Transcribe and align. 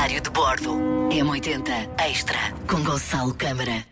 Diário 0.00 0.22
de 0.22 0.30
Bordo. 0.30 0.70
M80 1.10 2.00
Extra 2.00 2.38
com 2.66 2.82
Gonçalo 2.82 3.34
Câmara. 3.34 3.84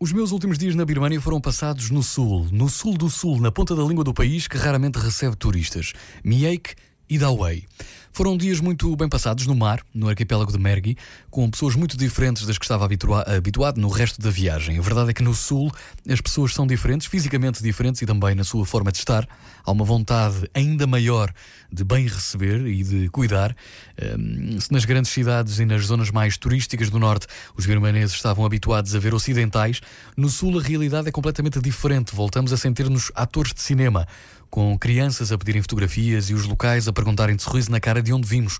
Os 0.00 0.10
meus 0.10 0.32
últimos 0.32 0.58
dias 0.58 0.74
na 0.74 0.84
Birmânia 0.84 1.20
foram 1.20 1.40
passados 1.40 1.90
no 1.90 2.02
sul, 2.02 2.48
no 2.50 2.68
sul 2.68 2.98
do 2.98 3.08
sul, 3.08 3.40
na 3.40 3.52
ponta 3.52 3.72
da 3.76 3.84
língua 3.84 4.02
do 4.02 4.12
país 4.12 4.48
que 4.48 4.56
raramente 4.56 4.98
recebe 4.98 5.36
turistas. 5.36 5.92
Miek 6.24 6.74
e 7.08 7.18
Dawei. 7.18 7.66
Foram 8.16 8.36
dias 8.36 8.60
muito 8.60 8.94
bem 8.94 9.08
passados 9.08 9.44
no 9.44 9.56
mar, 9.56 9.84
no 9.92 10.08
arquipélago 10.08 10.52
de 10.52 10.56
Mergui, 10.56 10.96
com 11.32 11.50
pessoas 11.50 11.74
muito 11.74 11.96
diferentes 11.96 12.46
das 12.46 12.56
que 12.56 12.64
estava 12.64 12.84
habitua 12.84 13.22
habituado 13.22 13.80
no 13.80 13.88
resto 13.88 14.20
da 14.20 14.30
viagem. 14.30 14.78
A 14.78 14.82
verdade 14.82 15.10
é 15.10 15.12
que 15.12 15.20
no 15.20 15.34
Sul 15.34 15.68
as 16.08 16.20
pessoas 16.20 16.54
são 16.54 16.64
diferentes, 16.64 17.08
fisicamente 17.08 17.60
diferentes 17.60 18.00
e 18.02 18.06
também 18.06 18.36
na 18.36 18.44
sua 18.44 18.64
forma 18.64 18.92
de 18.92 18.98
estar. 18.98 19.26
Há 19.64 19.72
uma 19.72 19.84
vontade 19.84 20.48
ainda 20.54 20.86
maior 20.86 21.32
de 21.72 21.82
bem 21.82 22.06
receber 22.06 22.64
e 22.68 22.84
de 22.84 23.08
cuidar. 23.08 23.56
Um, 24.00 24.60
se 24.60 24.70
nas 24.70 24.84
grandes 24.84 25.10
cidades 25.10 25.58
e 25.58 25.64
nas 25.64 25.86
zonas 25.86 26.12
mais 26.12 26.38
turísticas 26.38 26.90
do 26.90 27.00
Norte 27.00 27.26
os 27.56 27.66
birmaneses 27.66 28.14
estavam 28.14 28.46
habituados 28.46 28.94
a 28.94 28.98
ver 29.00 29.12
ocidentais, 29.12 29.80
no 30.16 30.28
Sul 30.28 30.56
a 30.60 30.62
realidade 30.62 31.08
é 31.08 31.10
completamente 31.10 31.58
diferente. 31.60 32.14
Voltamos 32.14 32.52
a 32.52 32.56
sentir-nos 32.56 33.10
atores 33.16 33.52
de 33.52 33.60
cinema 33.60 34.06
com 34.54 34.78
crianças 34.78 35.32
a 35.32 35.36
pedirem 35.36 35.60
fotografias 35.60 36.30
e 36.30 36.32
os 36.32 36.46
locais 36.46 36.86
a 36.86 36.92
perguntarem 36.92 37.34
de 37.34 37.42
sorriso 37.42 37.72
na 37.72 37.80
cara 37.80 38.00
de 38.04 38.12
onde 38.12 38.28
vimos. 38.28 38.58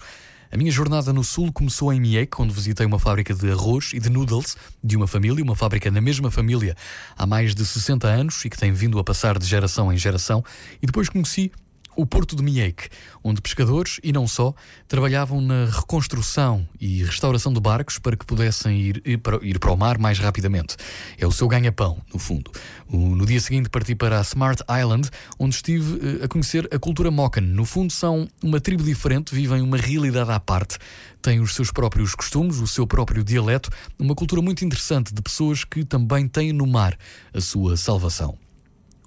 A 0.50 0.56
minha 0.56 0.70
jornada 0.70 1.12
no 1.12 1.24
Sul 1.24 1.52
começou 1.52 1.92
em 1.92 2.00
Miek, 2.00 2.40
onde 2.40 2.54
visitei 2.54 2.86
uma 2.86 2.98
fábrica 2.98 3.34
de 3.34 3.50
arroz 3.50 3.90
e 3.92 3.98
de 3.98 4.08
noodles 4.08 4.56
de 4.82 4.96
uma 4.96 5.06
família, 5.06 5.42
uma 5.42 5.56
fábrica 5.56 5.90
na 5.90 6.00
mesma 6.00 6.30
família 6.30 6.76
há 7.16 7.26
mais 7.26 7.54
de 7.54 7.66
60 7.66 8.06
anos 8.06 8.44
e 8.44 8.50
que 8.50 8.56
tem 8.56 8.72
vindo 8.72 8.98
a 8.98 9.04
passar 9.04 9.38
de 9.38 9.46
geração 9.46 9.92
em 9.92 9.96
geração. 9.96 10.44
E 10.80 10.86
depois 10.86 11.08
conheci 11.08 11.52
o 11.96 12.06
Porto 12.06 12.36
de 12.36 12.42
Miek, 12.42 12.88
onde 13.22 13.40
pescadores, 13.40 14.00
e 14.02 14.12
não 14.12 14.26
só, 14.26 14.54
trabalhavam 14.88 15.40
na 15.40 15.66
reconstrução 15.66 16.66
e 16.80 17.02
restauração 17.04 17.52
de 17.52 17.60
barcos 17.60 17.98
para 17.98 18.16
que 18.16 18.24
pudessem 18.24 18.80
ir, 18.80 19.02
ir, 19.04 19.18
para, 19.18 19.38
ir 19.44 19.58
para 19.58 19.72
o 19.72 19.76
mar 19.76 19.98
mais 19.98 20.18
rapidamente. 20.18 20.76
É 21.18 21.26
o 21.26 21.32
seu 21.32 21.48
ganha-pão, 21.48 22.00
no 22.12 22.18
fundo. 22.18 22.50
O, 22.88 22.96
no 22.96 23.26
dia 23.26 23.40
seguinte 23.40 23.68
parti 23.68 23.94
para 23.94 24.18
a 24.18 24.22
Smart 24.22 24.62
Island, 24.68 25.10
onde 25.38 25.54
estive 25.54 25.94
uh, 25.94 26.24
a 26.24 26.28
conhecer 26.28 26.68
a 26.72 26.78
cultura 26.78 27.10
Moken. 27.10 27.44
No 27.44 27.64
fundo 27.64 27.92
são 27.92 28.28
uma 28.42 28.60
tribo 28.60 28.82
diferente, 28.82 29.34
vivem 29.34 29.62
uma 29.62 29.76
realidade 29.76 30.30
à 30.30 30.40
parte, 30.40 30.78
têm 31.22 31.40
os 31.40 31.54
seus 31.54 31.70
próprios 31.70 32.14
costumes, 32.14 32.58
o 32.58 32.66
seu 32.66 32.86
próprio 32.86 33.24
dialeto, 33.24 33.70
uma 33.98 34.14
cultura 34.14 34.42
muito 34.42 34.64
interessante 34.64 35.14
de 35.14 35.22
pessoas 35.22 35.64
que 35.64 35.84
também 35.84 36.28
têm 36.28 36.52
no 36.52 36.66
mar 36.66 36.96
a 37.32 37.40
sua 37.40 37.76
salvação. 37.76 38.43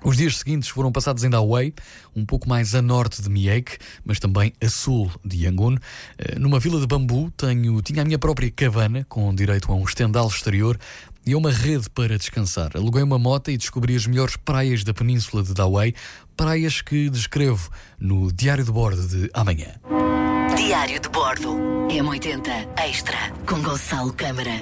Os 0.03 0.15
dias 0.15 0.37
seguintes 0.37 0.69
foram 0.69 0.91
passados 0.91 1.23
em 1.23 1.29
Dawei, 1.29 1.73
um 2.15 2.25
pouco 2.25 2.47
mais 2.47 2.75
a 2.75 2.81
norte 2.81 3.21
de 3.21 3.29
Miek, 3.29 3.77
mas 4.05 4.19
também 4.19 4.53
a 4.63 4.69
sul 4.69 5.11
de 5.25 5.45
Yangon. 5.45 5.75
Eh, 6.17 6.37
numa 6.37 6.59
vila 6.59 6.79
de 6.79 6.85
bambu 6.85 7.31
tenho, 7.35 7.81
tinha 7.81 8.03
a 8.03 8.05
minha 8.05 8.19
própria 8.19 8.49
cabana, 8.51 9.05
com 9.09 9.33
direito 9.33 9.71
a 9.71 9.75
um 9.75 9.83
estendal 9.83 10.27
exterior 10.27 10.77
e 11.25 11.33
a 11.33 11.37
uma 11.37 11.51
rede 11.51 11.89
para 11.89 12.17
descansar. 12.17 12.71
Aluguei 12.75 13.03
uma 13.03 13.19
moto 13.19 13.49
e 13.49 13.57
descobri 13.57 13.95
as 13.95 14.05
melhores 14.05 14.37
praias 14.37 14.83
da 14.83 14.93
península 14.93 15.43
de 15.43 15.53
Dawei, 15.53 15.93
praias 16.37 16.81
que 16.81 17.09
descrevo 17.09 17.69
no 17.99 18.31
Diário 18.31 18.63
de 18.63 18.71
Bordo 18.71 19.05
de 19.07 19.29
amanhã. 19.33 19.73
Diário 20.55 20.99
de 20.99 21.09
Bordo. 21.09 21.57
M80 21.89 22.67
Extra 22.77 23.31
com 23.47 23.61
Gonçalo 23.61 24.11
Câmara. 24.13 24.61